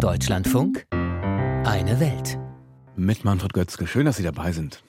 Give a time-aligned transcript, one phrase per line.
[0.00, 2.38] Deutschlandfunk, eine Welt.
[2.96, 3.86] Mit Manfred Götzke.
[3.86, 4.82] Schön, dass Sie dabei sind.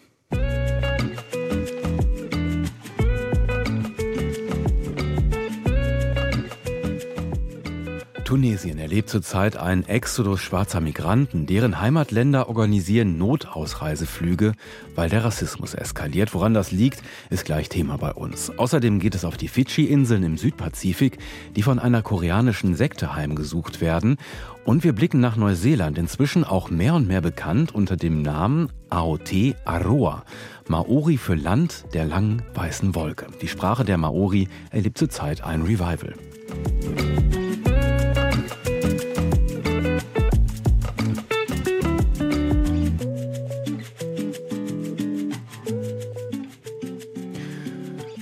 [8.32, 11.48] Tunesien erlebt zurzeit einen Exodus schwarzer Migranten.
[11.48, 14.54] Deren Heimatländer organisieren Notausreiseflüge,
[14.96, 16.34] weil der Rassismus eskaliert.
[16.34, 18.50] Woran das liegt, ist gleich Thema bei uns.
[18.58, 21.18] Außerdem geht es auf die Fidschi-Inseln im Südpazifik,
[21.58, 24.16] die von einer koreanischen Sekte heimgesucht werden.
[24.64, 29.56] Und wir blicken nach Neuseeland, inzwischen auch mehr und mehr bekannt unter dem Namen AOT
[29.66, 30.24] Aroa.
[30.70, 33.28] Maori für Land der langen weißen Wolke.
[33.42, 36.14] Die Sprache der Maori erlebt zurzeit ein Revival.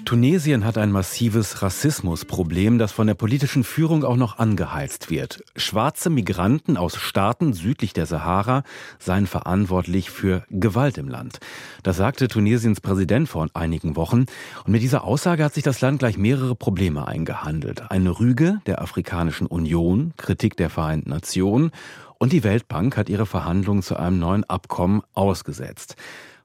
[0.10, 5.44] Tunesien hat ein massives Rassismusproblem, das von der politischen Führung auch noch angeheizt wird.
[5.56, 8.64] Schwarze Migranten aus Staaten südlich der Sahara
[8.98, 11.40] seien verantwortlich für Gewalt im Land.
[11.84, 14.26] Das sagte Tunesiens Präsident vor einigen Wochen.
[14.66, 17.92] Und mit dieser Aussage hat sich das Land gleich mehrere Probleme eingehandelt.
[17.92, 21.70] Eine Rüge der Afrikanischen Union, Kritik der Vereinten Nationen
[22.18, 25.98] und die Weltbank hat ihre Verhandlungen zu einem neuen Abkommen ausgesetzt.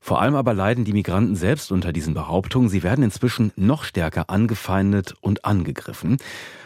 [0.05, 2.69] Vor allem aber leiden die Migranten selbst unter diesen Behauptungen.
[2.69, 6.19] Sie werden inzwischen noch stärker angefeindet und angegriffen.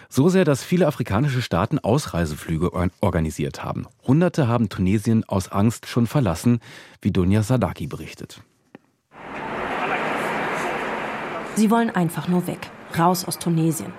[0.09, 3.87] So sehr, dass viele afrikanische Staaten Ausreiseflüge organisiert haben.
[4.05, 6.59] Hunderte haben Tunesien aus Angst schon verlassen,
[7.01, 8.43] wie Dunja Sadaki berichtet.
[11.55, 12.73] Sie wollen einfach nur weg.
[12.97, 13.93] Raus aus Tunesien.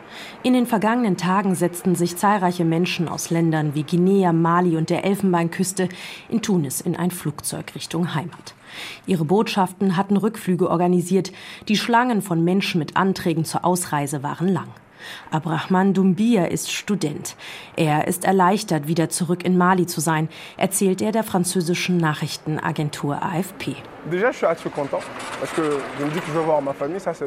[0.44, 5.04] In den vergangenen Tagen setzten sich zahlreiche Menschen aus Ländern wie Guinea, Mali und der
[5.04, 5.90] Elfenbeinküste
[6.30, 8.56] in Tunis in ein Flugzeug Richtung Heimat.
[9.06, 11.32] Ihre Botschaften hatten Rückflüge organisiert.
[11.68, 14.70] Die Schlangen von Menschen mit Anträgen zur Ausreise waren lang.
[15.32, 17.36] Abrahman Doumbia ist Student.
[17.76, 23.76] Er ist erleichtert, wieder zurück in Mali zu sein, erzählt er der französischen Nachrichtenagentur AFP.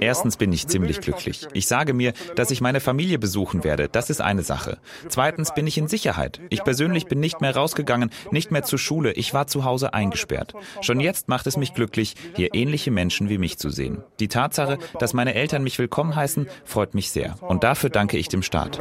[0.01, 1.47] Erstens bin ich ziemlich glücklich.
[1.53, 3.89] Ich sage mir, dass ich meine Familie besuchen werde.
[3.89, 4.79] Das ist eine Sache.
[5.09, 6.41] Zweitens bin ich in Sicherheit.
[6.49, 9.13] Ich persönlich bin nicht mehr rausgegangen, nicht mehr zur Schule.
[9.13, 10.55] Ich war zu Hause eingesperrt.
[10.81, 14.03] Schon jetzt macht es mich glücklich, hier ähnliche Menschen wie mich zu sehen.
[14.19, 17.37] Die Tatsache, dass meine Eltern mich willkommen heißen, freut mich sehr.
[17.43, 18.81] Und dafür danke ich dem Staat.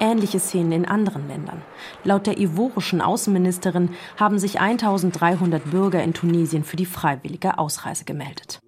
[0.00, 1.62] Ähnliche Szenen in anderen Ländern.
[2.04, 8.04] Laut der ivorischen Außenministerin haben sich 1300 Bürger in Tunesien Tunesien für die freiwillige Ausreise
[8.04, 8.60] gemeldet.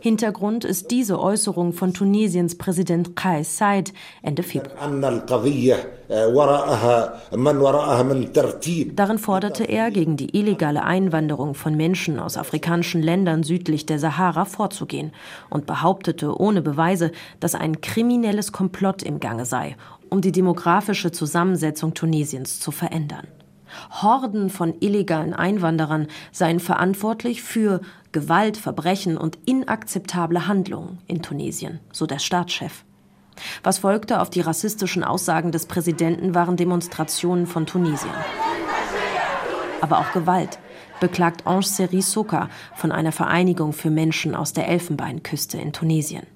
[0.00, 3.92] Hintergrund ist diese Äußerung von Tunesiens Präsident Kais Saied
[4.22, 4.76] Ende Februar.
[8.94, 14.44] Darin forderte er, gegen die illegale Einwanderung von Menschen aus afrikanischen Ländern südlich der Sahara
[14.44, 15.12] vorzugehen
[15.50, 19.76] und behauptete ohne Beweise, dass ein kriminelles Komplott im Gange sei,
[20.10, 23.26] um die demografische Zusammensetzung Tunesiens zu verändern.
[23.90, 27.80] Horden von illegalen Einwanderern seien verantwortlich für
[28.12, 32.84] Gewalt, Verbrechen und inakzeptable Handlungen in Tunesien, so der Staatschef.
[33.62, 38.14] Was folgte auf die rassistischen Aussagen des Präsidenten waren Demonstrationen von Tunesien.
[39.80, 40.58] Aber auch Gewalt,
[41.00, 46.26] beklagt Ange Seri Soka von einer Vereinigung für Menschen aus der Elfenbeinküste in Tunesien.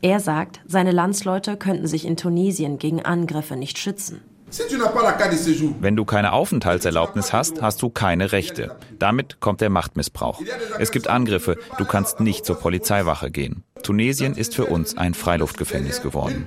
[0.00, 4.20] Er sagt, seine Landsleute könnten sich in Tunesien gegen Angriffe nicht schützen.
[5.80, 8.76] Wenn du keine Aufenthaltserlaubnis hast, hast du keine Rechte.
[8.98, 10.40] Damit kommt der Machtmissbrauch.
[10.78, 13.64] Es gibt Angriffe, du kannst nicht zur Polizeiwache gehen.
[13.82, 16.46] Tunesien ist für uns ein Freiluftgefängnis geworden.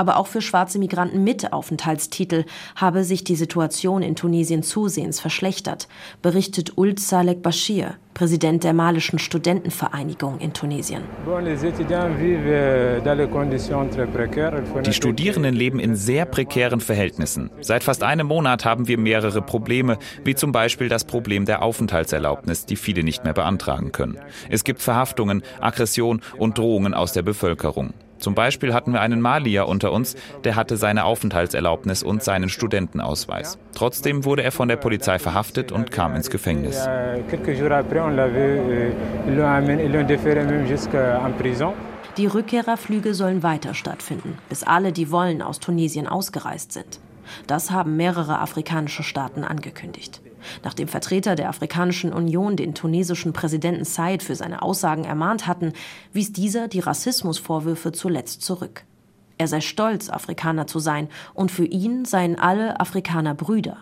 [0.00, 5.88] Aber auch für schwarze Migranten mit Aufenthaltstitel habe sich die Situation in Tunesien zusehends verschlechtert,
[6.22, 11.02] berichtet Ult Salek Bashir, Präsident der malischen Studentenvereinigung in Tunesien.
[14.86, 17.50] Die Studierenden leben in sehr prekären Verhältnissen.
[17.60, 22.64] Seit fast einem Monat haben wir mehrere Probleme, wie zum Beispiel das Problem der Aufenthaltserlaubnis,
[22.64, 24.18] die viele nicht mehr beantragen können.
[24.48, 27.92] Es gibt Verhaftungen, Aggression und Drohungen aus der Bevölkerung.
[28.20, 30.14] Zum Beispiel hatten wir einen Malier unter uns,
[30.44, 33.58] der hatte seine Aufenthaltserlaubnis und seinen Studentenausweis.
[33.74, 36.88] Trotzdem wurde er von der Polizei verhaftet und kam ins Gefängnis.
[42.16, 47.00] Die Rückkehrerflüge sollen weiter stattfinden, bis alle, die wollen, aus Tunesien ausgereist sind.
[47.46, 50.20] Das haben mehrere afrikanische Staaten angekündigt.
[50.64, 55.72] Nachdem Vertreter der Afrikanischen Union den tunesischen Präsidenten Said für seine Aussagen ermahnt hatten,
[56.12, 58.84] wies dieser die Rassismusvorwürfe zuletzt zurück.
[59.38, 63.78] Er sei stolz, Afrikaner zu sein, und für ihn seien alle Afrikaner Brüder.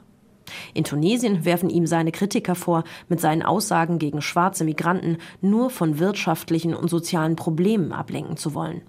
[0.74, 5.98] In Tunesien werfen ihm seine Kritiker vor, mit seinen Aussagen gegen schwarze Migranten nur von
[5.98, 8.82] wirtschaftlichen und sozialen Problemen ablenken zu wollen.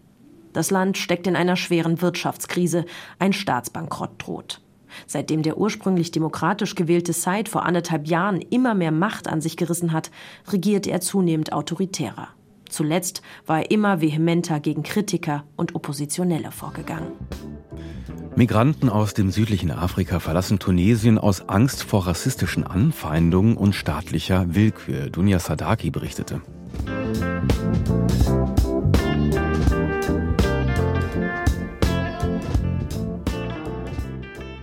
[0.53, 2.85] Das Land steckt in einer schweren Wirtschaftskrise,
[3.19, 4.61] ein Staatsbankrott droht.
[5.07, 9.93] Seitdem der ursprünglich demokratisch gewählte Said vor anderthalb Jahren immer mehr Macht an sich gerissen
[9.93, 10.11] hat,
[10.51, 12.29] regiert er zunehmend autoritärer.
[12.69, 17.11] Zuletzt war er immer vehementer gegen Kritiker und Oppositionelle vorgegangen.
[18.35, 25.09] Migranten aus dem südlichen Afrika verlassen Tunesien aus Angst vor rassistischen Anfeindungen und staatlicher Willkür.
[25.09, 26.41] Dunja Sadaki berichtete.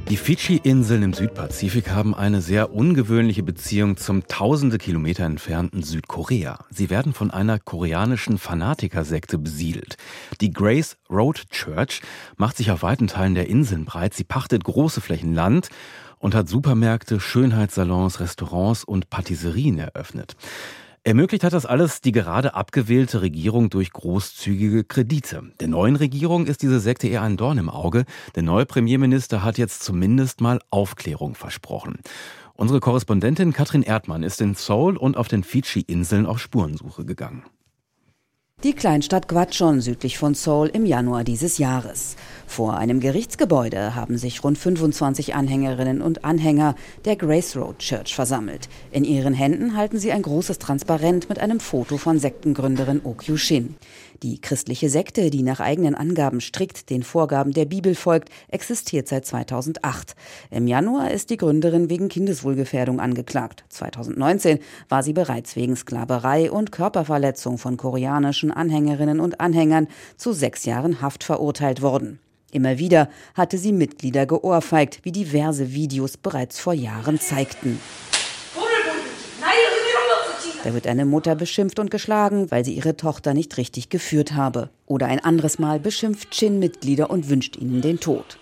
[0.08, 6.60] Die Fidschi-Inseln im Südpazifik haben eine sehr ungewöhnliche Beziehung zum tausende Kilometer entfernten Südkorea.
[6.70, 9.96] Sie werden von einer koreanischen Fanatikersekte besiedelt.
[10.40, 12.02] Die Grace Road Church
[12.36, 14.14] macht sich auf weiten Teilen der Inseln breit.
[14.14, 15.70] Sie pachtet große Flächen Land
[16.20, 20.36] und hat Supermärkte, Schönheitssalons, Restaurants und Patisserien eröffnet.
[21.06, 25.52] Ermöglicht hat das alles die gerade abgewählte Regierung durch großzügige Kredite.
[25.60, 28.06] Der neuen Regierung ist diese Sekte eher ein Dorn im Auge.
[28.34, 32.00] Der neue Premierminister hat jetzt zumindest mal Aufklärung versprochen.
[32.54, 37.44] Unsere Korrespondentin Katrin Erdmann ist in Seoul und auf den Fidschi-Inseln auf Spurensuche gegangen.
[38.64, 42.16] Die Kleinstadt Gwachon südlich von Seoul im Januar dieses Jahres.
[42.46, 46.74] Vor einem Gerichtsgebäude haben sich rund 25 Anhängerinnen und Anhänger
[47.04, 48.70] der Grace Road Church versammelt.
[48.90, 53.76] In ihren Händen halten sie ein großes Transparent mit einem Foto von Sektengründerin Oh Kyu-shin.
[54.22, 59.26] Die christliche Sekte, die nach eigenen Angaben strikt den Vorgaben der Bibel folgt, existiert seit
[59.26, 60.14] 2008.
[60.50, 63.64] Im Januar ist die Gründerin wegen Kindeswohlgefährdung angeklagt.
[63.68, 69.86] 2019 war sie bereits wegen Sklaverei und Körperverletzung von koreanischen Anhängerinnen und Anhängern
[70.16, 72.18] zu sechs Jahren Haft verurteilt worden.
[72.52, 77.78] Immer wieder hatte sie Mitglieder geohrfeigt, wie diverse Videos bereits vor Jahren zeigten.
[80.66, 84.68] Da wird eine Mutter beschimpft und geschlagen, weil sie ihre Tochter nicht richtig geführt habe.
[84.86, 88.36] Oder ein anderes Mal beschimpft Chin Mitglieder und wünscht ihnen den Tod.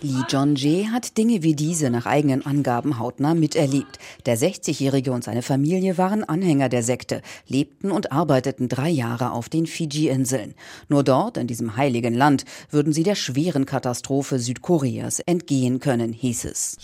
[0.00, 3.98] Lee Jong-jae hat Dinge wie diese nach eigenen Angaben hautnah miterlebt.
[4.24, 9.50] Der 60-Jährige und seine Familie waren Anhänger der Sekte, lebten und arbeiteten drei Jahre auf
[9.50, 10.54] den Fiji-Inseln.
[10.88, 16.46] Nur dort, in diesem heiligen Land, würden sie der schweren Katastrophe Südkoreas entgehen können, hieß
[16.46, 16.78] es.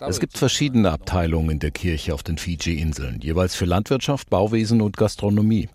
[0.00, 4.96] Es gibt verschiedene Abteilungen in der Kirche auf den Fiji-Inseln, jeweils für Landwirtschaft, Bauwesen und
[4.96, 5.68] Gastronomie.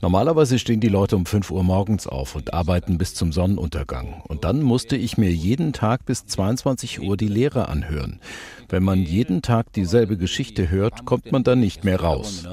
[0.00, 4.22] Normalerweise stehen die Leute um 5 Uhr morgens auf und arbeiten bis zum Sonnenuntergang.
[4.28, 8.20] Und dann musste ich mir jeden Tag bis 22 Uhr die Lehre anhören.
[8.68, 12.46] Wenn man jeden Tag dieselbe Geschichte hört, kommt man dann nicht mehr raus.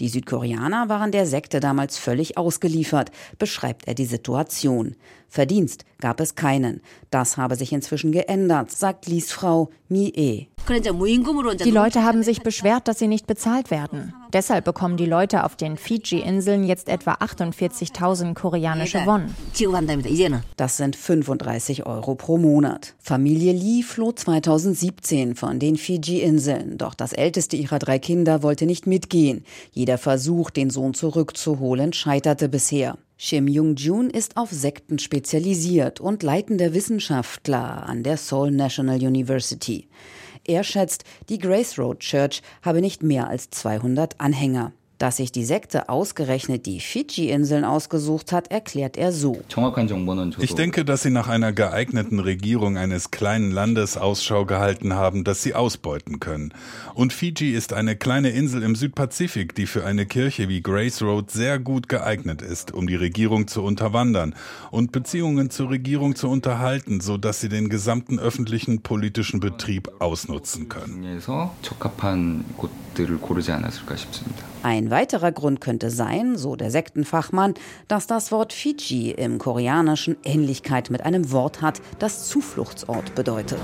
[0.00, 4.96] Die Südkoreaner waren der Sekte damals völlig ausgeliefert, beschreibt er die Situation.
[5.28, 6.82] Verdienst gab es keinen.
[7.10, 10.48] Das habe sich inzwischen geändert, sagt Lies Frau Mi-e.
[10.68, 14.14] Die Leute haben sich beschwert, dass sie nicht bezahlt werden.
[14.32, 19.34] Deshalb bekommen die Leute auf den Fiji-Inseln jetzt etwa 48.000 koreanische Won.
[20.56, 22.94] Das sind 35 Euro pro Monat.
[22.98, 26.78] Familie Lee floh 2017 von den Fiji-Inseln.
[26.78, 29.44] Doch das älteste ihrer drei Kinder wollte nicht mitgehen.
[29.72, 32.96] Jeder Versuch, den Sohn zurückzuholen, scheiterte bisher.
[33.22, 39.88] Shim Jung-jun ist auf Sekten spezialisiert und leitender Wissenschaftler an der Seoul National University.
[40.44, 44.72] Er schätzt, die Grace Road Church habe nicht mehr als 200 Anhänger.
[45.00, 49.40] Dass sich die Sekte ausgerechnet die Fidschi-Inseln ausgesucht hat, erklärt er so.
[50.38, 55.42] Ich denke, dass sie nach einer geeigneten Regierung eines kleinen Landes Ausschau gehalten haben, das
[55.42, 56.52] sie ausbeuten können.
[56.92, 61.30] Und Fiji ist eine kleine Insel im Südpazifik, die für eine Kirche wie Grace Road
[61.30, 64.34] sehr gut geeignet ist, um die Regierung zu unterwandern
[64.70, 71.02] und Beziehungen zur Regierung zu unterhalten, sodass sie den gesamten öffentlichen politischen Betrieb ausnutzen können.
[74.62, 77.54] Ein weiterer Grund könnte sein, so der Sektenfachmann,
[77.88, 83.60] dass das Wort Fiji im Koreanischen Ähnlichkeit mit einem Wort hat, das Zufluchtsort bedeutet.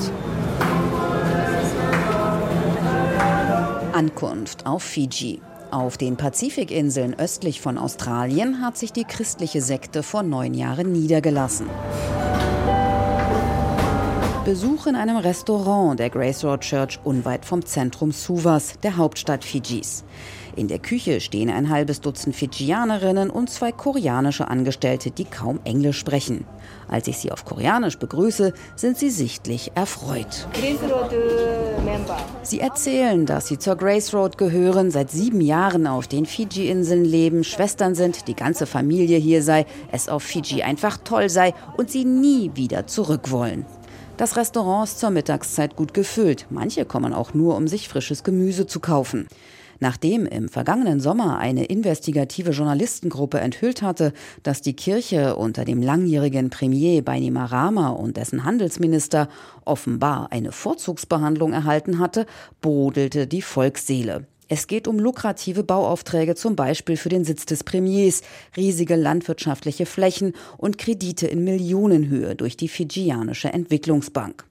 [3.92, 5.40] Ankunft auf Fiji.
[5.70, 11.66] Auf den Pazifikinseln östlich von Australien hat sich die christliche Sekte vor neun Jahren niedergelassen.
[14.46, 20.04] Besuch in einem Restaurant der Grace Road Church unweit vom Zentrum Suvas, der Hauptstadt Fijis.
[20.54, 25.98] In der Küche stehen ein halbes Dutzend Fidschianerinnen und zwei koreanische Angestellte, die kaum Englisch
[25.98, 26.44] sprechen.
[26.86, 30.46] Als ich sie auf Koreanisch begrüße, sind sie sichtlich erfreut.
[32.42, 37.42] Sie erzählen, dass sie zur Grace Road gehören, seit sieben Jahren auf den Fiji-Inseln leben,
[37.42, 42.04] Schwestern sind, die ganze Familie hier sei, es auf Fiji einfach toll sei und sie
[42.04, 43.66] nie wieder zurück wollen.
[44.16, 46.46] Das Restaurant ist zur Mittagszeit gut gefüllt.
[46.48, 49.28] Manche kommen auch nur, um sich frisches Gemüse zu kaufen.
[49.78, 56.48] Nachdem im vergangenen Sommer eine investigative Journalistengruppe enthüllt hatte, dass die Kirche unter dem langjährigen
[56.48, 59.28] Premier Bainimarama und dessen Handelsminister
[59.66, 62.24] offenbar eine Vorzugsbehandlung erhalten hatte,
[62.62, 64.26] brodelte die Volksseele.
[64.48, 68.22] Es geht um lukrative Bauaufträge, zum Beispiel für den Sitz des Premiers,
[68.56, 74.44] riesige landwirtschaftliche Flächen und Kredite in Millionenhöhe durch die Fijianische Entwicklungsbank.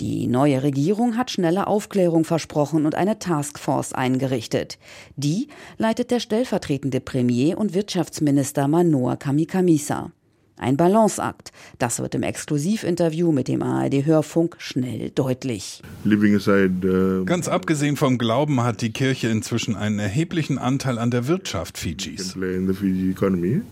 [0.00, 4.78] Die neue Regierung hat schnelle Aufklärung versprochen und eine Taskforce eingerichtet.
[5.16, 5.48] Die
[5.78, 10.12] leitet der stellvertretende Premier und Wirtschaftsminister Manoa Kamikamisa.
[10.56, 11.50] Ein Balanceakt.
[11.78, 15.82] Das wird im Exklusivinterview mit dem ARD-Hörfunk schnell deutlich.
[16.04, 21.76] Uh, Ganz abgesehen vom Glauben hat die Kirche inzwischen einen erheblichen Anteil an der Wirtschaft
[21.76, 22.36] Fidschis.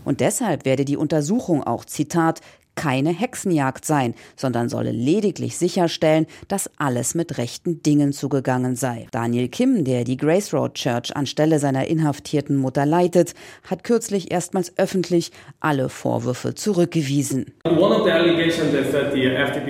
[0.05, 2.41] Und deshalb werde die Untersuchung auch, Zitat,
[2.75, 9.07] keine Hexenjagd sein, sondern solle lediglich sicherstellen, dass alles mit rechten Dingen zugegangen sei.
[9.11, 13.35] Daniel Kim, der die Grace Road Church anstelle seiner inhaftierten Mutter leitet,
[13.69, 17.53] hat kürzlich erstmals öffentlich alle Vorwürfe zurückgewiesen.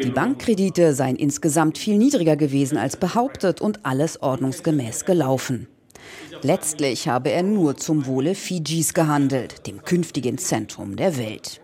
[0.02, 5.66] Die Bankkredite seien insgesamt viel niedriger gewesen als behauptet und alles ordnungsgemäß gelaufen.
[6.42, 11.61] Letztlich habe er nur zum Wohle Fidschis gehandelt, dem künftigen Zentrum der Welt.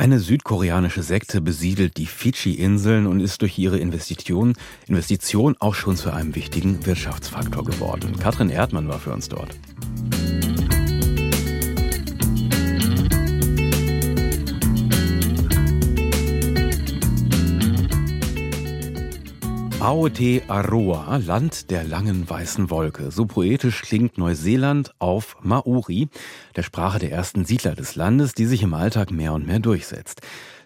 [0.00, 4.54] Eine südkoreanische Sekte besiedelt die Fidschi-Inseln und ist durch ihre Investition,
[4.86, 8.16] Investition auch schon zu einem wichtigen Wirtschaftsfaktor geworden.
[8.16, 9.58] Katrin Erdmann war für uns dort.
[19.80, 23.12] Aotearoa, Land der langen weißen Wolke.
[23.12, 26.08] So poetisch klingt Neuseeland auf Maori,
[26.56, 30.20] der Sprache der ersten Siedler des Landes, die sich im Alltag mehr und mehr durchsetzt.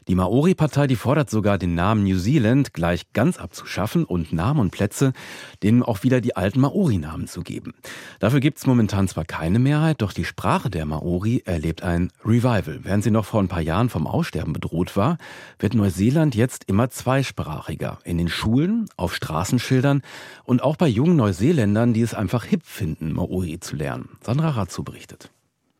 [0.08, 4.70] Die Maori-Partei, die fordert sogar, den Namen New Zealand gleich ganz abzuschaffen und Namen und
[4.70, 5.12] Plätze
[5.62, 7.74] denen auch wieder die alten Maori-Namen zu geben.
[8.18, 12.80] Dafür gibt es momentan zwar keine Mehrheit, doch die Sprache der Maori erlebt ein Revival.
[12.82, 15.18] Während sie noch vor ein paar Jahren vom Aussterben bedroht war,
[15.58, 17.98] wird Neuseeland jetzt immer zweisprachiger.
[18.04, 20.02] In den Schulen, auf Straßenschildern
[20.44, 24.08] und auch bei jungen Neuseeländern, die es einfach hip finden, Maori zu lernen.
[24.20, 25.30] Sandra Ratzu berichtet.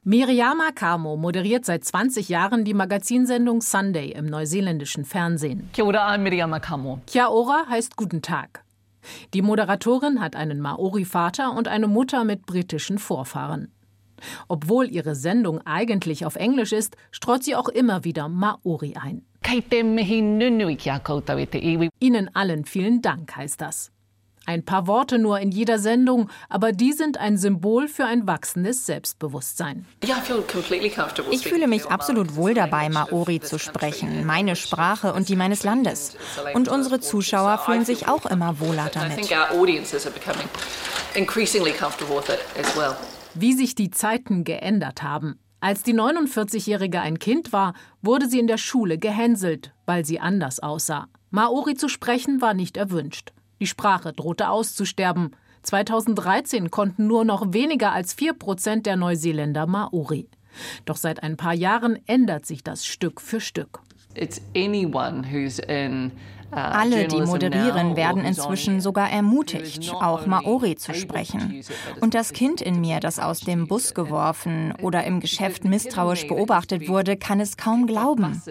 [0.05, 5.71] Miriama Kamo moderiert seit 20 Jahren die Magazinsendung Sunday im neuseeländischen Fernsehen.
[5.73, 6.99] Kia ora, Miriama Kamo.
[7.07, 8.65] Kia ora heißt Guten Tag.
[9.33, 13.71] Die Moderatorin hat einen Maori-Vater und eine Mutter mit britischen Vorfahren.
[14.49, 19.25] Obwohl ihre Sendung eigentlich auf Englisch ist, streut sie auch immer wieder Maori ein.
[22.01, 23.93] Ihnen allen vielen Dank heißt das.
[24.45, 28.87] Ein paar Worte nur in jeder Sendung, aber die sind ein Symbol für ein wachsendes
[28.87, 29.87] Selbstbewusstsein.
[31.31, 36.17] Ich fühle mich absolut wohl dabei, Maori zu sprechen, meine Sprache und die meines Landes.
[36.55, 39.31] Und unsere Zuschauer fühlen sich auch immer wohler damit.
[43.35, 45.39] Wie sich die Zeiten geändert haben.
[45.61, 50.59] Als die 49-Jährige ein Kind war, wurde sie in der Schule gehänselt, weil sie anders
[50.59, 51.07] aussah.
[51.31, 53.33] Maori zu sprechen war nicht erwünscht.
[53.63, 55.37] Die Sprache drohte auszusterben.
[55.63, 60.29] 2013 konnten nur noch weniger als 4 Prozent der Neuseeländer Maori.
[60.85, 63.79] Doch seit ein paar Jahren ändert sich das Stück für Stück.
[64.17, 66.11] It's anyone who's in
[66.53, 71.63] Alle, die moderieren, werden inzwischen sogar ermutigt, auch Maori zu sprechen.
[72.01, 76.89] Und das Kind in mir, das aus dem Bus geworfen oder im Geschäft misstrauisch beobachtet
[76.89, 78.43] wurde, kann es kaum glauben.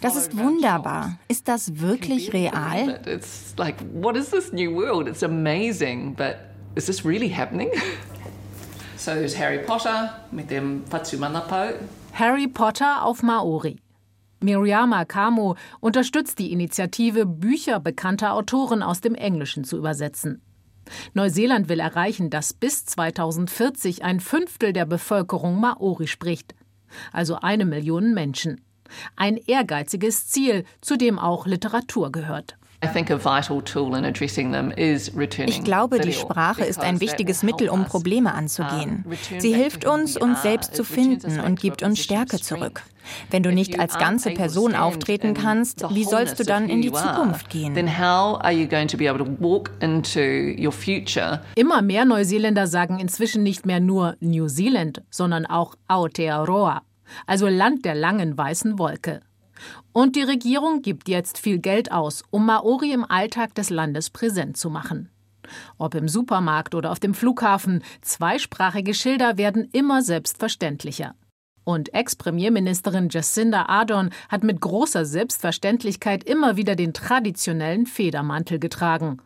[0.00, 1.18] Das ist wunderbar.
[1.28, 3.00] Ist das wirklich real?
[8.96, 11.70] So there's Harry Potter mit dem Fatsumanapau.
[12.12, 13.78] Harry Potter auf Maori.
[14.42, 20.40] Miriama Kamo unterstützt die Initiative, Bücher bekannter Autoren aus dem Englischen zu übersetzen.
[21.14, 26.54] Neuseeland will erreichen, dass bis 2040 ein Fünftel der Bevölkerung Maori spricht,
[27.12, 28.62] also eine Million Menschen.
[29.14, 32.56] Ein ehrgeiziges Ziel, zu dem auch Literatur gehört.
[35.46, 39.04] Ich glaube, die Sprache ist ein wichtiges Mittel, um Probleme anzugehen.
[39.38, 42.82] Sie hilft uns, uns selbst zu finden und gibt uns Stärke zurück.
[43.30, 47.50] Wenn du nicht als ganze Person auftreten kannst, wie sollst du dann in die Zukunft
[47.50, 47.74] gehen?
[51.54, 56.82] Immer mehr Neuseeländer sagen inzwischen nicht mehr nur New Zealand, sondern auch Aotearoa,
[57.26, 59.20] also Land der langen weißen Wolke.
[59.92, 64.56] Und die Regierung gibt jetzt viel Geld aus, um Maori im Alltag des Landes präsent
[64.56, 65.08] zu machen.
[65.78, 71.14] Ob im Supermarkt oder auf dem Flughafen, zweisprachige Schilder werden immer selbstverständlicher.
[71.64, 79.20] Und Ex-Premierministerin Jacinda Ardern hat mit großer Selbstverständlichkeit immer wieder den traditionellen Federmantel getragen.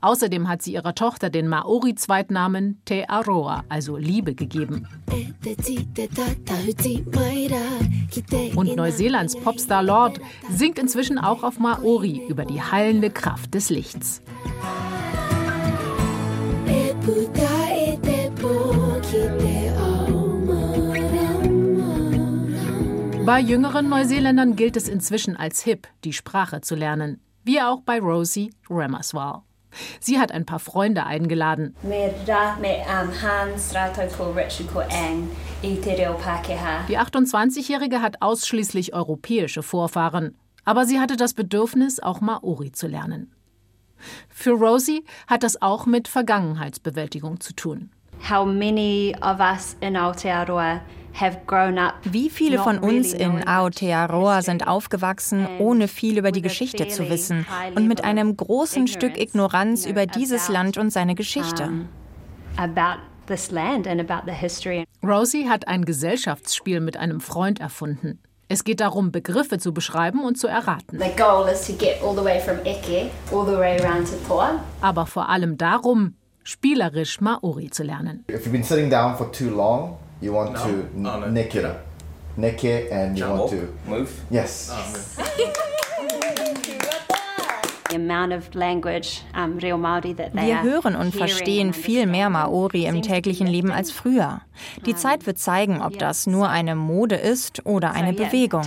[0.00, 4.86] Außerdem hat sie ihrer Tochter den Maori-Zweitnamen Te Aroa, also Liebe, gegeben.
[8.54, 14.22] Und Neuseelands Popstar Lord singt inzwischen auch auf Maori über die heilende Kraft des Lichts.
[23.24, 27.98] Bei jüngeren Neuseeländern gilt es inzwischen als hip, die Sprache zu lernen, wie auch bei
[27.98, 29.42] Rosie Ramaswal.
[30.00, 31.76] Sie hat ein paar Freunde eingeladen.
[36.88, 43.32] Die 28-Jährige hat ausschließlich europäische Vorfahren, aber sie hatte das Bedürfnis, auch Maori zu lernen.
[44.28, 47.90] Für Rosie hat das auch mit Vergangenheitsbewältigung zu tun.
[48.28, 50.80] How many of us in Aotearoa
[52.04, 57.46] wie viele von uns in Aotearoa sind aufgewachsen, ohne viel über die Geschichte zu wissen
[57.74, 61.70] und mit einem großen Stück Ignoranz über dieses Land und seine Geschichte?
[65.02, 68.20] Rosie hat ein Gesellschaftsspiel mit einem Freund erfunden.
[68.50, 70.98] Es geht darum, Begriffe zu beschreiben und zu erraten.
[74.80, 78.24] Aber vor allem darum, spielerisch Maori zu lernen.
[78.30, 80.64] If you've been sitting down for too long, you want no.
[80.64, 81.30] to oh, no.
[81.30, 81.64] nick it.
[82.36, 84.10] Nick it and you Jump want to move.
[84.30, 84.70] Yes.
[84.70, 85.24] Move.
[87.90, 88.00] Wir
[90.62, 94.42] hören und verstehen viel mehr Maori im täglichen Leben als früher.
[94.84, 98.62] Die Zeit wird zeigen, ob das nur eine Mode ist oder eine Bewegung.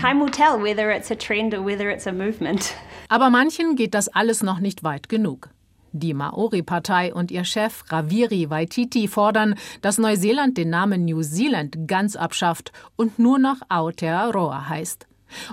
[3.10, 5.50] Aber manchen geht das alles noch nicht weit genug.
[5.94, 12.16] Die Maori-Partei und ihr Chef Raviri Waititi fordern, dass Neuseeland den Namen New Zealand ganz
[12.16, 15.08] abschafft und nur noch Aotearoa heißt.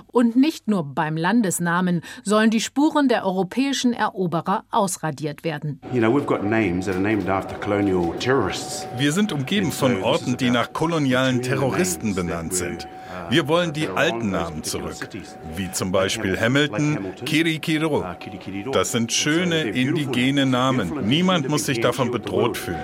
[0.07, 5.79] Und nicht nur beim Landesnamen sollen die Spuren der europäischen Eroberer ausradiert werden.
[8.97, 12.87] Wir sind umgeben von Orten, die nach kolonialen Terroristen benannt sind.
[13.29, 15.09] Wir wollen die alten Namen zurück,
[15.55, 18.05] wie zum Beispiel Hamilton, Kirikiro.
[18.71, 21.07] Das sind schöne indigene Namen.
[21.07, 22.79] Niemand muss sich davon bedroht fühlen.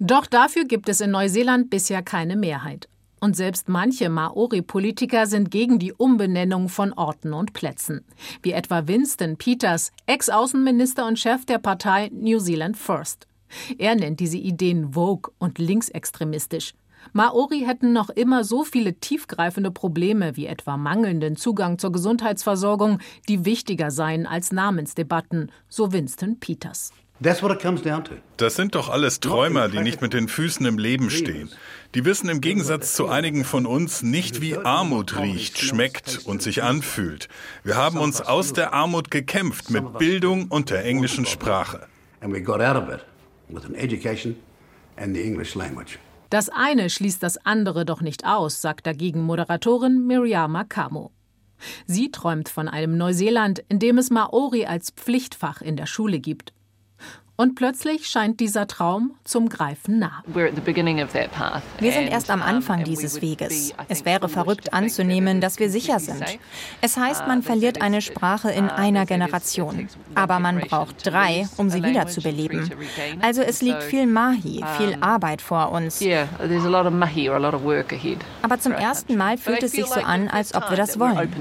[0.00, 2.88] Doch dafür gibt es in Neuseeland bisher keine Mehrheit.
[3.20, 8.04] Und selbst manche Maori-Politiker sind gegen die Umbenennung von Orten und Plätzen.
[8.42, 13.26] Wie etwa Winston Peters, Ex-Außenminister und Chef der Partei New Zealand First.
[13.78, 16.74] Er nennt diese Ideen vogue und linksextremistisch.
[17.18, 23.44] Maori hätten noch immer so viele tiefgreifende Probleme wie etwa mangelnden Zugang zur Gesundheitsversorgung, die
[23.44, 26.92] wichtiger seien als Namensdebatten, so Winston Peters.
[28.36, 31.50] Das sind doch alles Träumer, die nicht mit den Füßen im Leben stehen.
[31.96, 36.62] Die wissen im Gegensatz zu einigen von uns nicht, wie Armut riecht, schmeckt und sich
[36.62, 37.28] anfühlt.
[37.64, 41.88] Wir haben uns aus der Armut gekämpft mit Bildung und der englischen Sprache.
[46.30, 51.10] Das eine schließt das andere doch nicht aus, sagt dagegen Moderatorin Miriama Kamo.
[51.86, 56.52] Sie träumt von einem Neuseeland, in dem es Maori als Pflichtfach in der Schule gibt.
[57.40, 60.24] Und plötzlich scheint dieser Traum zum Greifen nah.
[60.26, 60.52] Wir
[61.92, 63.72] sind erst am Anfang dieses Weges.
[63.86, 66.24] Es wäre verrückt anzunehmen, dass wir sicher sind.
[66.80, 69.86] Es heißt, man verliert eine Sprache in einer Generation.
[70.16, 72.72] Aber man braucht drei, um sie wiederzubeleben.
[73.22, 76.02] Also es liegt viel Mahi, viel Arbeit vor uns.
[78.42, 81.32] Aber zum ersten Mal fühlt es sich so an, als ob wir das wollen.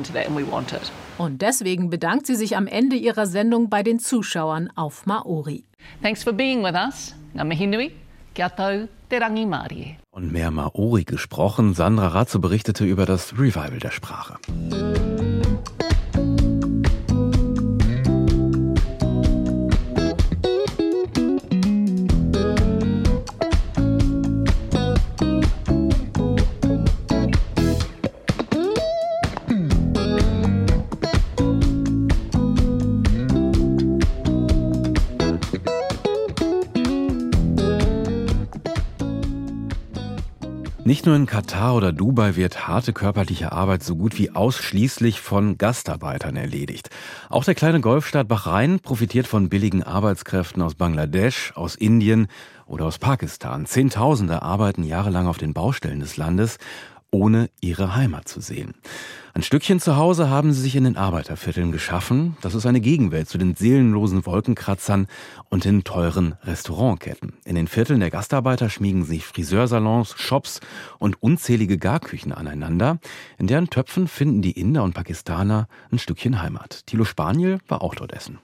[1.17, 5.66] Und deswegen bedankt sie sich am Ende ihrer Sendung bei den Zuschauern auf Maori.
[6.01, 7.13] Thanks for being with us.
[7.35, 7.91] Ngā mihi nui,
[8.33, 9.97] kia tau te rangi Mārie.
[10.11, 11.73] Und mehr Maori gesprochen.
[11.73, 14.37] Sandra Razzo berichtete über das Revival der Sprache.
[41.07, 46.35] Nur in Katar oder Dubai wird harte körperliche Arbeit so gut wie ausschließlich von Gastarbeitern
[46.35, 46.89] erledigt.
[47.29, 52.27] Auch der kleine Golfstaat Bahrain profitiert von billigen Arbeitskräften aus Bangladesch, aus Indien
[52.65, 53.65] oder aus Pakistan.
[53.65, 56.57] Zehntausende arbeiten jahrelang auf den Baustellen des Landes
[57.11, 58.73] ohne ihre Heimat zu sehen.
[59.33, 62.35] Ein Stückchen zu Hause haben sie sich in den Arbeitervierteln geschaffen.
[62.41, 65.07] Das ist eine Gegenwelt zu den seelenlosen Wolkenkratzern
[65.49, 67.33] und den teuren Restaurantketten.
[67.45, 70.59] In den Vierteln der Gastarbeiter schmiegen sich Friseursalons, Shops
[70.97, 72.99] und unzählige Garküchen aneinander.
[73.37, 76.87] In deren Töpfen finden die Inder und Pakistaner ein Stückchen Heimat.
[76.87, 78.39] Thilo Spaniel war auch dort essen.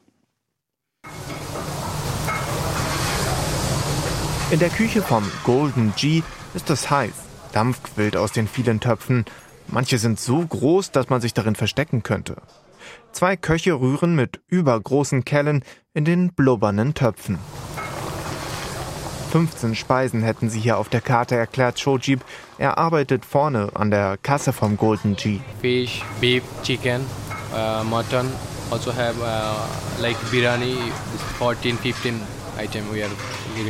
[4.52, 6.21] In der Küche vom Golden G
[6.54, 7.33] ist es heiß.
[7.54, 9.26] Dampf quillt aus den vielen Töpfen.
[9.68, 12.36] Manche sind so groß, dass man sich darin verstecken könnte.
[13.13, 15.63] Zwei Köche rühren mit übergroßen Kellen
[15.94, 17.38] in den blubbernden Töpfen.
[19.32, 22.22] 15 Speisen hätten sie hier auf der Karte, erklärt Shojib.
[22.60, 25.39] Er arbeitet vorne an der Kasse vom Golden G.
[25.60, 27.02] Fish, beef, chicken,
[27.52, 28.32] uh, mutton,
[28.70, 30.78] also have uh, like biryani,
[31.39, 32.22] 14, 15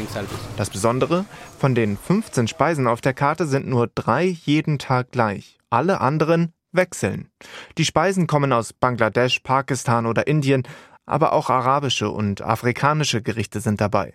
[0.08, 0.40] service.
[0.58, 1.26] Das Besondere,
[1.60, 5.58] von den 15 Speisen auf der Karte sind nur drei jeden Tag gleich.
[5.70, 7.30] Alle anderen wechseln.
[7.78, 10.64] Die Speisen kommen aus Bangladesch, Pakistan oder Indien,
[11.06, 14.14] aber auch arabische und afrikanische Gerichte sind dabei.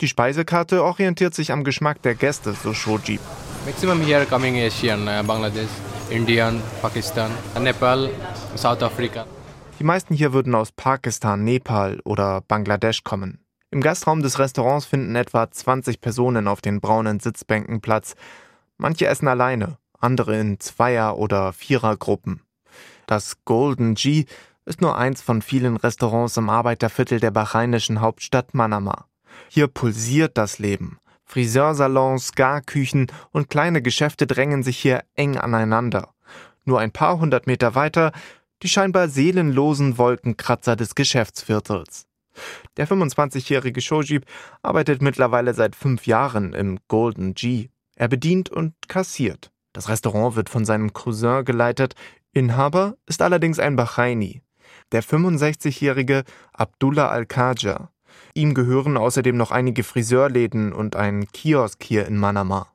[0.00, 3.20] Die Speisekarte orientiert sich am Geschmack der Gäste, so Shojib.
[3.66, 5.68] Maximum here coming Asian, uh, Bangladesh,
[6.10, 8.10] Indian, Pakistan, Nepal,
[8.56, 9.26] South Africa.
[9.78, 13.38] Die meisten hier würden aus Pakistan, Nepal oder Bangladesch kommen.
[13.72, 18.16] Im Gastraum des Restaurants finden etwa 20 Personen auf den braunen Sitzbänken Platz.
[18.78, 22.42] Manche essen alleine, andere in Zweier- oder Vierergruppen.
[23.06, 24.24] Das Golden G
[24.64, 29.06] ist nur eins von vielen Restaurants im Arbeiterviertel der bahreinischen Hauptstadt Manama.
[29.48, 30.98] Hier pulsiert das Leben.
[31.24, 36.08] Friseursalons, Garküchen und kleine Geschäfte drängen sich hier eng aneinander.
[36.64, 38.10] Nur ein paar hundert Meter weiter
[38.62, 42.09] die scheinbar seelenlosen Wolkenkratzer des Geschäftsviertels.
[42.76, 44.24] Der 25-jährige Shojib
[44.62, 47.68] arbeitet mittlerweile seit fünf Jahren im Golden G.
[47.96, 49.50] Er bedient und kassiert.
[49.72, 51.94] Das Restaurant wird von seinem Cousin geleitet.
[52.32, 54.42] Inhaber ist allerdings ein Bahraini.
[54.92, 57.90] Der 65-jährige Abdullah Al-Khaja.
[58.34, 62.68] Ihm gehören außerdem noch einige Friseurläden und ein Kiosk hier in Manama.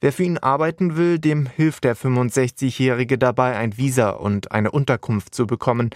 [0.00, 5.34] Wer für ihn arbeiten will, dem hilft der 65-Jährige dabei, ein Visa und eine Unterkunft
[5.34, 5.90] zu bekommen.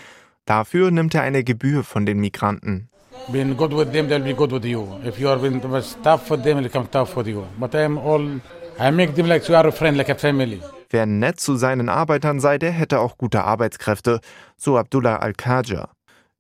[0.47, 2.91] Dafür nimmt er eine Gebühr von den Migranten.
[3.33, 4.87] Being good with them, they'll be good with you.
[5.07, 5.41] If you are
[6.03, 7.45] tough for them, they'll come tough for you.
[7.59, 8.41] But I'm all,
[8.79, 10.61] I make them like you are a friend, like a family.
[10.91, 14.21] Wer nett zu seinen Arbeitern sei, der hätte auch gute Arbeitskräfte,
[14.57, 15.89] so Abdullah Al-Khaja.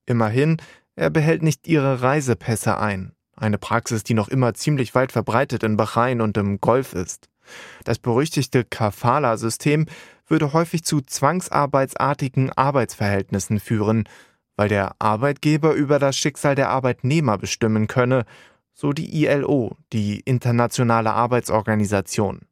[0.06, 0.58] Immerhin,
[0.94, 3.12] er behält nicht ihre Reisepässe ein.
[3.36, 7.28] Eine Praxis, die noch immer ziemlich weit verbreitet in Bahrain und im Golf ist.
[7.84, 9.86] Das berüchtigte Kafala-System
[10.26, 14.08] würde häufig zu zwangsarbeitsartigen Arbeitsverhältnissen führen,
[14.56, 18.24] weil der Arbeitgeber über das Schicksal der Arbeitnehmer bestimmen könne,
[18.72, 22.42] so die ILO, die Internationale Arbeitsorganisation.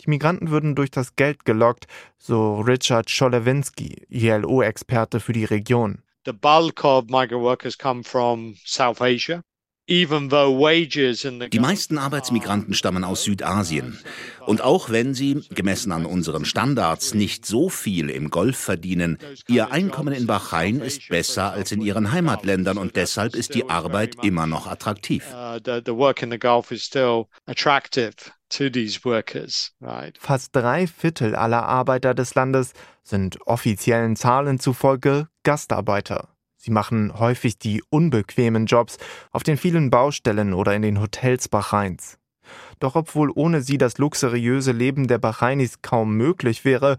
[0.00, 1.86] Die Migranten würden durch das Geld gelockt,
[2.18, 6.02] so Richard Scholewinski, ILO-Experte für die Region.
[6.24, 9.42] The bulk of migrant workers come from South Asia.
[9.88, 13.98] Die meisten Arbeitsmigranten stammen aus Südasien.
[14.46, 19.18] Und auch wenn sie, gemessen an unseren Standards, nicht so viel im Golf verdienen,
[19.48, 24.16] ihr Einkommen in Bahrain ist besser als in ihren Heimatländern und deshalb ist die Arbeit
[24.22, 25.24] immer noch attraktiv.
[25.32, 25.58] Uh,
[30.18, 36.31] Fast drei Viertel aller Arbeiter des Landes sind offiziellen Zahlen zufolge Gastarbeiter.
[36.64, 38.96] Sie machen häufig die unbequemen Jobs
[39.32, 42.18] auf den vielen Baustellen oder in den Hotels Bahrains.
[42.78, 46.98] Doch obwohl ohne sie das luxuriöse Leben der Bahrainis kaum möglich wäre,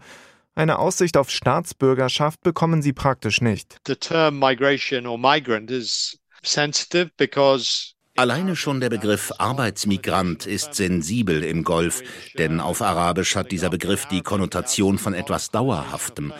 [0.54, 3.78] eine Aussicht auf Staatsbürgerschaft bekommen sie praktisch nicht.
[3.86, 11.42] The term migration or migrant is sensitive because Alleine schon der Begriff Arbeitsmigrant ist sensibel
[11.42, 12.02] im Golf,
[12.36, 16.34] denn auf Arabisch hat dieser Begriff die Konnotation von etwas Dauerhaftem.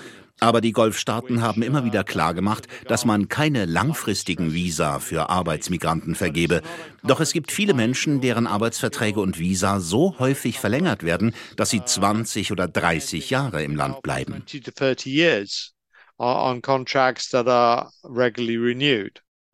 [0.44, 6.60] Aber die Golfstaaten haben immer wieder klargemacht, dass man keine langfristigen Visa für Arbeitsmigranten vergebe.
[7.02, 11.82] Doch es gibt viele Menschen, deren Arbeitsverträge und Visa so häufig verlängert werden, dass sie
[11.82, 14.44] 20 oder 30 Jahre im Land bleiben.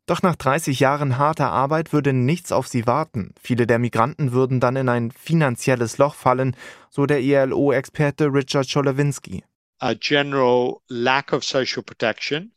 [0.07, 3.33] Doch nach 30 Jahren harter Arbeit würde nichts auf sie warten.
[3.41, 6.53] Viele der Migranten würden dann in ein finanzielles Loch fallen,
[6.89, 9.45] so der ILO-Experte Richard Cholewinski
[9.81, 12.51] a general lack of social protection.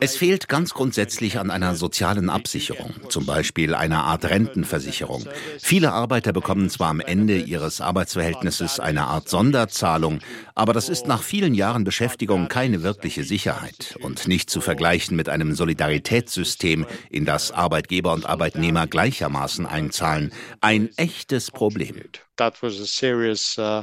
[0.00, 5.28] Es fehlt ganz grundsätzlich an einer sozialen Absicherung, zum Beispiel einer Art Rentenversicherung.
[5.60, 10.18] Viele Arbeiter bekommen zwar am Ende ihres Arbeitsverhältnisses eine Art Sonderzahlung,
[10.56, 15.28] aber das ist nach vielen Jahren Beschäftigung keine wirkliche Sicherheit und nicht zu vergleichen mit
[15.28, 20.32] einem Solidaritätssystem, in das Arbeitgeber und Arbeitnehmer gleichermaßen einzahlen.
[20.60, 22.02] Ein echtes Problem.
[22.40, 23.82] Uh,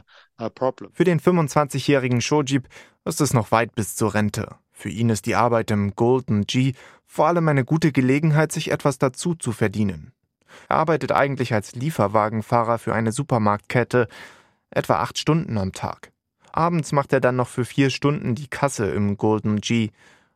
[0.94, 2.68] für den 25-jährigen Shojib
[3.04, 4.56] ist es noch weit bis zur Rente.
[4.72, 6.74] Für ihn ist die Arbeit im Golden G
[7.06, 10.14] vor allem eine gute Gelegenheit, sich etwas dazu zu verdienen.
[10.70, 14.08] Er arbeitet eigentlich als Lieferwagenfahrer für eine Supermarktkette,
[14.70, 16.12] etwa acht Stunden am Tag.
[16.52, 19.90] Abends macht er dann noch für vier Stunden die Kasse im Golden G.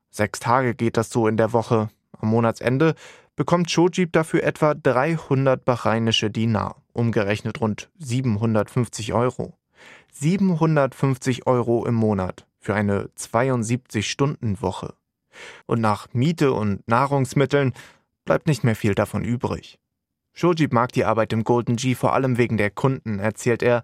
[0.09, 1.89] Sechs Tage geht das so in der Woche.
[2.19, 2.95] Am Monatsende
[3.35, 9.57] bekommt Shojib dafür etwa 300 bahrainische Dinar umgerechnet rund 750 Euro.
[10.13, 14.93] 750 Euro im Monat für eine 72-Stunden-Woche.
[15.65, 17.73] Und nach Miete und Nahrungsmitteln
[18.23, 19.79] bleibt nicht mehr viel davon übrig.
[20.33, 23.83] Shojib mag die Arbeit im Golden G vor allem wegen der Kunden, erzählt er.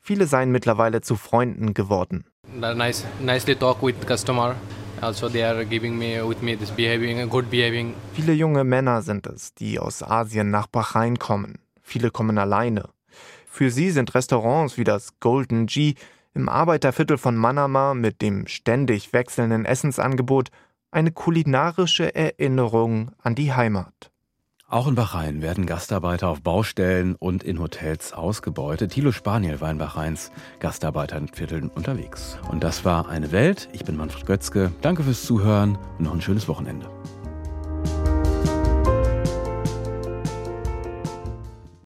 [0.00, 2.24] Viele seien mittlerweile zu Freunden geworden.
[2.54, 4.56] Nice, nicely talk with customer.
[5.00, 7.94] Also they are giving me with me this behaving, good behaving.
[8.14, 11.58] Viele junge Männer sind es, die aus Asien nach Bahrain kommen.
[11.82, 12.88] Viele kommen alleine.
[13.56, 15.94] Für sie sind Restaurants wie das Golden G
[16.34, 20.50] im Arbeiterviertel von Manama mit dem ständig wechselnden Essensangebot
[20.90, 24.12] eine kulinarische Erinnerung an die Heimat.
[24.68, 28.92] Auch in Bahrain werden Gastarbeiter auf Baustellen und in Hotels ausgebeutet.
[28.92, 32.38] Thilo Spaniel war in Bahrains Gastarbeitervierteln unterwegs.
[32.50, 33.70] Und das war eine Welt.
[33.72, 34.70] Ich bin Manfred Götzke.
[34.82, 36.90] Danke fürs Zuhören und noch ein schönes Wochenende.